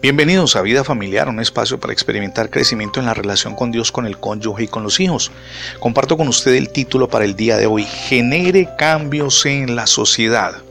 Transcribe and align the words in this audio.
Bienvenidos 0.00 0.54
a 0.54 0.62
Vida 0.62 0.84
Familiar, 0.84 1.28
un 1.28 1.40
espacio 1.40 1.80
para 1.80 1.92
experimentar 1.92 2.50
crecimiento 2.50 3.00
en 3.00 3.06
la 3.06 3.14
relación 3.14 3.56
con 3.56 3.72
Dios, 3.72 3.90
con 3.90 4.06
el 4.06 4.20
cónyuge 4.20 4.62
y 4.62 4.68
con 4.68 4.84
los 4.84 5.00
hijos. 5.00 5.32
Comparto 5.80 6.16
con 6.16 6.28
usted 6.28 6.54
el 6.54 6.68
título 6.68 7.08
para 7.08 7.24
el 7.24 7.34
día 7.34 7.56
de 7.56 7.66
hoy, 7.66 7.82
Genere 7.82 8.68
cambios 8.78 9.44
en 9.44 9.74
la 9.74 9.88
sociedad. 9.88 10.62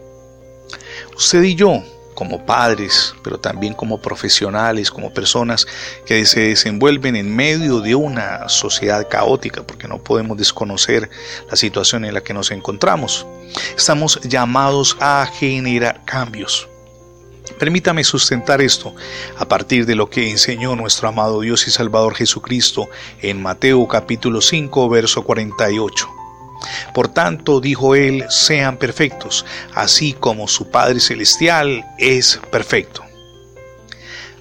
Usted 1.17 1.43
y 1.43 1.55
yo, 1.55 1.83
como 2.15 2.45
padres, 2.45 3.15
pero 3.21 3.37
también 3.37 3.73
como 3.73 4.01
profesionales, 4.01 4.89
como 4.89 5.13
personas 5.13 5.67
que 6.05 6.25
se 6.25 6.39
desenvuelven 6.39 7.17
en 7.17 7.35
medio 7.35 7.81
de 7.81 7.95
una 7.95 8.47
sociedad 8.47 9.09
caótica, 9.09 9.61
porque 9.61 9.89
no 9.89 10.01
podemos 10.01 10.37
desconocer 10.37 11.09
la 11.51 11.57
situación 11.57 12.05
en 12.05 12.13
la 12.13 12.21
que 12.21 12.33
nos 12.33 12.49
encontramos. 12.51 13.27
Estamos 13.75 14.21
llamados 14.21 14.95
a 15.01 15.29
generar 15.37 16.05
cambios. 16.05 16.69
Permítame 17.55 18.03
sustentar 18.03 18.61
esto 18.61 18.93
a 19.37 19.47
partir 19.47 19.85
de 19.85 19.95
lo 19.95 20.09
que 20.09 20.29
enseñó 20.29 20.75
nuestro 20.75 21.07
amado 21.07 21.41
Dios 21.41 21.67
y 21.67 21.71
Salvador 21.71 22.15
Jesucristo 22.15 22.89
en 23.21 23.41
Mateo 23.41 23.87
capítulo 23.87 24.41
5 24.41 24.89
verso 24.89 25.23
48. 25.23 26.09
Por 26.93 27.07
tanto, 27.07 27.59
dijo 27.59 27.95
él, 27.95 28.25
sean 28.29 28.77
perfectos, 28.77 29.45
así 29.73 30.13
como 30.13 30.47
su 30.47 30.69
Padre 30.69 30.99
Celestial 30.99 31.85
es 31.97 32.39
perfecto. 32.51 33.03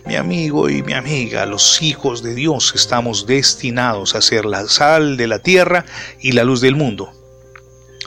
Mi 0.05 0.17
amigo 0.17 0.69
y 0.69 0.83
mi 0.83 0.93
amiga, 0.93 1.47
los 1.47 1.83
hijos 1.83 2.23
de 2.23 2.35
Dios 2.35 2.73
estamos 2.75 3.27
destinados 3.27 4.15
a 4.15 4.23
ser 4.23 4.45
la 4.45 4.69
sal 4.69 5.17
de 5.17 5.27
la 5.27 5.41
tierra 5.41 5.85
y 6.21 6.33
la 6.33 6.45
luz 6.45 6.61
del 6.61 6.77
mundo 6.77 7.13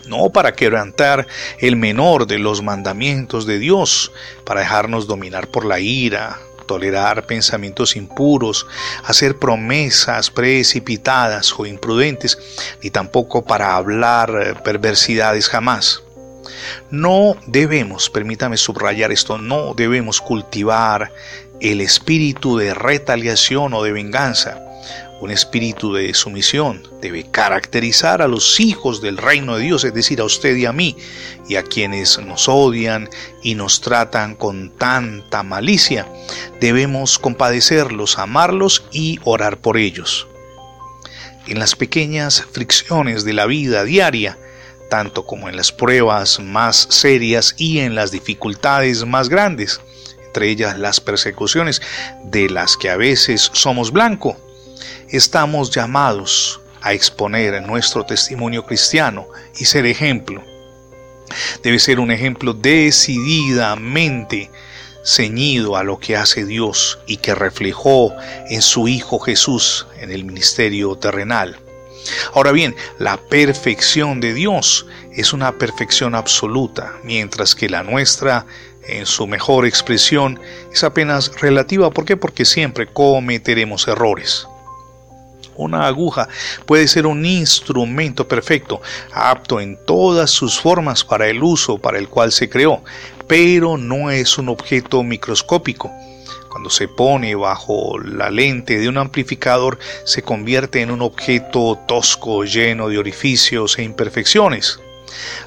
no 0.09 0.29
para 0.29 0.53
quebrantar 0.53 1.27
el 1.59 1.75
menor 1.75 2.27
de 2.27 2.39
los 2.39 2.61
mandamientos 2.61 3.45
de 3.45 3.59
Dios, 3.59 4.11
para 4.43 4.61
dejarnos 4.61 5.07
dominar 5.07 5.47
por 5.47 5.65
la 5.65 5.79
ira, 5.79 6.39
tolerar 6.69 7.25
pensamientos 7.25 7.95
impuros, 7.95 8.67
hacer 9.03 9.37
promesas 9.37 10.29
precipitadas 10.29 11.57
o 11.57 11.65
imprudentes, 11.65 12.37
ni 12.83 12.91
tampoco 12.91 13.43
para 13.43 13.75
hablar 13.75 14.61
perversidades 14.63 15.49
jamás. 15.49 16.03
No 16.91 17.35
debemos, 17.47 18.09
permítame 18.09 18.57
subrayar 18.57 19.11
esto, 19.11 19.37
no 19.37 19.73
debemos 19.73 20.21
cultivar 20.21 21.11
el 21.59 21.81
espíritu 21.81 22.57
de 22.57 22.73
retaliación 22.73 23.73
o 23.73 23.83
de 23.83 23.91
venganza, 23.91 24.68
un 25.21 25.31
espíritu 25.31 25.93
de 25.93 26.13
sumisión 26.13 26.81
debe 27.01 27.29
caracterizar 27.29 28.21
a 28.21 28.27
los 28.27 28.59
hijos 28.59 29.01
del 29.01 29.17
reino 29.17 29.57
de 29.57 29.63
Dios, 29.63 29.83
es 29.83 29.93
decir, 29.93 30.21
a 30.21 30.23
usted 30.23 30.55
y 30.55 30.65
a 30.65 30.71
mí, 30.71 30.95
y 31.47 31.55
a 31.55 31.63
quienes 31.63 32.19
nos 32.19 32.47
odian 32.47 33.09
y 33.43 33.55
nos 33.55 33.81
tratan 33.81 34.35
con 34.35 34.69
tanta 34.71 35.43
malicia. 35.43 36.07
Debemos 36.61 37.19
compadecerlos, 37.19 38.17
amarlos 38.17 38.83
y 38.91 39.19
orar 39.23 39.57
por 39.57 39.77
ellos. 39.77 40.27
En 41.47 41.59
las 41.59 41.75
pequeñas 41.75 42.45
fricciones 42.51 43.25
de 43.25 43.33
la 43.33 43.45
vida 43.45 43.83
diaria, 43.83 44.37
tanto 44.89 45.25
como 45.25 45.49
en 45.49 45.57
las 45.57 45.71
pruebas 45.71 46.39
más 46.39 46.87
serias 46.89 47.55
y 47.57 47.79
en 47.79 47.95
las 47.95 48.11
dificultades 48.11 49.05
más 49.05 49.29
grandes, 49.29 49.81
entre 50.25 50.49
ellas 50.49 50.77
las 50.77 50.99
persecuciones 50.99 51.81
de 52.23 52.49
las 52.49 52.77
que 52.77 52.89
a 52.89 52.97
veces 52.97 53.49
somos 53.53 53.91
blanco, 53.91 54.37
estamos 55.11 55.71
llamados 55.71 56.61
a 56.81 56.93
exponer 56.93 57.61
nuestro 57.63 58.05
testimonio 58.05 58.65
cristiano 58.65 59.27
y 59.57 59.65
ser 59.65 59.85
ejemplo. 59.85 60.43
Debe 61.63 61.79
ser 61.79 61.99
un 61.99 62.11
ejemplo 62.11 62.53
decididamente 62.53 64.49
ceñido 65.03 65.75
a 65.75 65.83
lo 65.83 65.99
que 65.99 66.15
hace 66.15 66.45
Dios 66.45 66.99
y 67.07 67.17
que 67.17 67.35
reflejó 67.35 68.13
en 68.49 68.61
su 68.61 68.87
Hijo 68.87 69.19
Jesús 69.19 69.87
en 69.99 70.11
el 70.11 70.23
ministerio 70.25 70.95
terrenal. 70.95 71.59
Ahora 72.33 72.51
bien, 72.51 72.75
la 72.97 73.17
perfección 73.17 74.19
de 74.19 74.33
Dios 74.33 74.85
es 75.13 75.33
una 75.33 75.57
perfección 75.57 76.15
absoluta, 76.15 76.93
mientras 77.03 77.55
que 77.55 77.69
la 77.69 77.83
nuestra, 77.83 78.45
en 78.87 79.05
su 79.05 79.27
mejor 79.27 79.65
expresión, 79.65 80.39
es 80.71 80.83
apenas 80.83 81.31
relativa. 81.39 81.91
¿Por 81.91 82.05
qué? 82.05 82.17
Porque 82.17 82.45
siempre 82.45 82.87
cometeremos 82.87 83.87
errores 83.87 84.47
una 85.59 85.87
aguja 85.87 86.27
puede 86.65 86.87
ser 86.87 87.05
un 87.05 87.25
instrumento 87.25 88.27
perfecto, 88.27 88.81
apto 89.11 89.59
en 89.59 89.77
todas 89.85 90.31
sus 90.31 90.59
formas 90.59 91.03
para 91.03 91.27
el 91.27 91.43
uso 91.43 91.77
para 91.77 91.99
el 91.99 92.07
cual 92.09 92.31
se 92.31 92.49
creó, 92.49 92.83
pero 93.27 93.77
no 93.77 94.09
es 94.09 94.37
un 94.37 94.49
objeto 94.49 95.03
microscópico. 95.03 95.91
Cuando 96.49 96.71
se 96.71 96.87
pone 96.87 97.35
bajo 97.35 97.99
la 97.99 98.31
lente 98.31 98.79
de 98.79 98.89
un 98.89 98.97
amplificador, 98.97 99.77
se 100.03 100.23
convierte 100.23 100.81
en 100.81 100.89
un 100.89 101.03
objeto 101.03 101.79
tosco, 101.87 102.43
lleno 102.43 102.89
de 102.89 102.97
orificios 102.97 103.77
e 103.77 103.83
imperfecciones. 103.83 104.79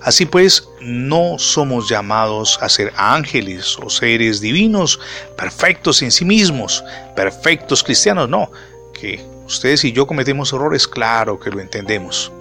Así 0.00 0.26
pues, 0.26 0.68
no 0.80 1.38
somos 1.38 1.88
llamados 1.88 2.58
a 2.60 2.68
ser 2.68 2.92
ángeles 2.96 3.76
o 3.82 3.90
seres 3.90 4.40
divinos, 4.40 5.00
perfectos 5.36 6.02
en 6.02 6.10
sí 6.10 6.24
mismos, 6.24 6.84
perfectos 7.14 7.82
cristianos, 7.82 8.28
no, 8.28 8.50
que 8.92 9.24
ustedes 9.46 9.84
y 9.84 9.92
yo 9.92 10.06
cometemos 10.06 10.52
errores, 10.52 10.86
claro 10.86 11.38
que 11.38 11.50
lo 11.50 11.60
entendemos, 11.60 12.32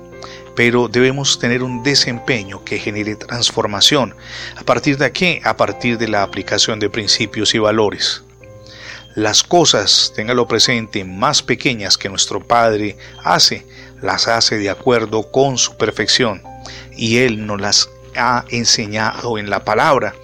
pero 0.56 0.88
debemos 0.88 1.40
tener 1.40 1.64
un 1.64 1.84
desempeño 1.84 2.64
que 2.64 2.80
genere 2.80 3.16
transformación. 3.16 4.16
¿A 4.58 4.64
partir 4.64 4.98
de 4.98 5.12
qué? 5.12 5.42
A 5.44 5.58
partir 5.58 5.98
de 5.98 6.08
la 6.08 6.24
aplicación 6.24 6.80
de 6.80 6.90
principios 6.90 7.56
y 7.56 7.60
valores. 7.60 8.24
Las 9.16 9.44
cosas, 9.44 10.14
téngalo 10.16 10.48
presente, 10.48 11.04
más 11.04 11.44
pequeñas 11.44 11.98
que 11.98 12.08
nuestro 12.08 12.40
Padre 12.40 12.98
hace, 13.24 13.66
las 14.02 14.28
hace 14.28 14.58
de 14.58 14.70
acuerdo 14.70 15.30
con 15.32 15.58
su 15.58 15.76
perfección 15.76 16.42
y 16.96 17.18
Él 17.18 17.46
nos 17.46 17.60
las 17.60 17.90
ha 18.16 18.46
enseñado 18.50 19.38
en 19.38 19.50
la 19.50 19.66
palabra, 19.66 20.16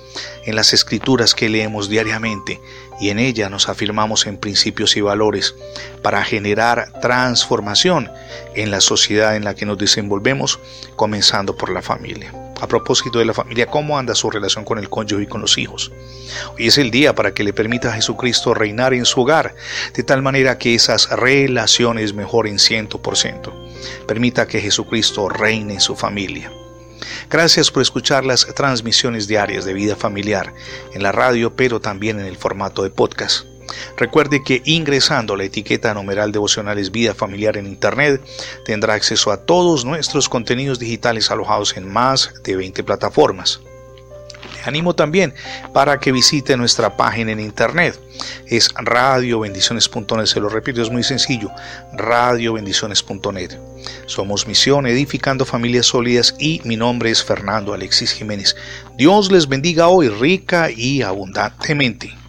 en 0.45 0.55
las 0.55 0.73
escrituras 0.73 1.35
que 1.35 1.49
leemos 1.49 1.89
diariamente 1.89 2.59
y 2.99 3.09
en 3.09 3.19
ella 3.19 3.49
nos 3.49 3.69
afirmamos 3.69 4.25
en 4.27 4.37
principios 4.37 4.97
y 4.97 5.01
valores 5.01 5.55
para 6.01 6.23
generar 6.23 6.91
transformación 7.01 8.11
en 8.55 8.71
la 8.71 8.81
sociedad 8.81 9.35
en 9.35 9.43
la 9.43 9.55
que 9.55 9.65
nos 9.65 9.77
desenvolvemos, 9.77 10.59
comenzando 10.95 11.55
por 11.55 11.69
la 11.69 11.81
familia. 11.81 12.33
A 12.59 12.67
propósito 12.67 13.19
de 13.19 13.25
la 13.25 13.35
familia, 13.35 13.67
¿cómo 13.67 13.99
anda 13.99 14.15
su 14.15 14.31
relación 14.31 14.65
con 14.65 14.79
el 14.79 14.89
cónyuge 14.89 15.23
y 15.23 15.27
con 15.27 15.41
los 15.41 15.59
hijos? 15.59 15.91
Hoy 16.55 16.67
es 16.67 16.79
el 16.79 16.89
día 16.89 17.13
para 17.13 17.33
que 17.33 17.43
le 17.43 17.53
permita 17.53 17.89
a 17.89 17.93
Jesucristo 17.93 18.55
reinar 18.55 18.95
en 18.95 19.05
su 19.05 19.21
hogar, 19.21 19.53
de 19.93 20.03
tal 20.03 20.23
manera 20.23 20.57
que 20.57 20.73
esas 20.73 21.09
relaciones 21.11 22.13
mejoren 22.13 22.57
ciento 22.57 22.99
por 22.99 23.15
ciento. 23.15 23.53
Permita 24.07 24.47
que 24.47 24.59
Jesucristo 24.59 25.29
reine 25.29 25.75
en 25.75 25.81
su 25.81 25.95
familia. 25.95 26.51
Gracias 27.29 27.71
por 27.71 27.81
escuchar 27.81 28.25
las 28.25 28.45
transmisiones 28.55 29.27
diarias 29.27 29.65
de 29.65 29.73
vida 29.73 29.95
familiar 29.95 30.53
en 30.93 31.03
la 31.03 31.11
radio, 31.11 31.55
pero 31.55 31.79
también 31.79 32.19
en 32.19 32.25
el 32.25 32.37
formato 32.37 32.83
de 32.83 32.89
podcast. 32.89 33.45
Recuerde 33.97 34.43
que 34.43 34.61
ingresando 34.65 35.35
la 35.35 35.43
etiqueta 35.43 35.93
numeral 35.93 36.31
devocionales 36.31 36.91
Vida 36.91 37.13
Familiar 37.13 37.57
en 37.57 37.67
Internet 37.67 38.21
tendrá 38.65 38.93
acceso 38.93 39.31
a 39.31 39.45
todos 39.45 39.83
nuestros 39.83 40.29
contenidos 40.29 40.79
digitales 40.79 41.31
alojados 41.31 41.75
en 41.75 41.91
más 41.91 42.33
de 42.43 42.55
20 42.55 42.83
plataformas 42.83 43.59
animo 44.67 44.95
también 44.95 45.33
para 45.73 45.99
que 45.99 46.11
visite 46.11 46.57
nuestra 46.57 46.95
página 46.95 47.31
en 47.31 47.39
internet. 47.39 47.99
Es 48.47 48.69
radiobendiciones.net, 48.75 50.25
se 50.25 50.39
lo 50.39 50.49
repito, 50.49 50.81
es 50.81 50.89
muy 50.89 51.03
sencillo, 51.03 51.51
radiobendiciones.net. 51.93 53.57
Somos 54.05 54.47
Misión 54.47 54.87
Edificando 54.87 55.45
Familias 55.45 55.87
Sólidas 55.87 56.35
y 56.39 56.61
mi 56.65 56.75
nombre 56.75 57.11
es 57.11 57.23
Fernando 57.23 57.73
Alexis 57.73 58.11
Jiménez. 58.11 58.55
Dios 58.97 59.31
les 59.31 59.47
bendiga 59.47 59.87
hoy 59.87 60.09
rica 60.09 60.69
y 60.71 61.01
abundantemente. 61.01 62.26